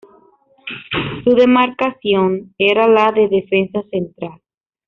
[1.23, 4.41] Su demarcación era la de defensa central.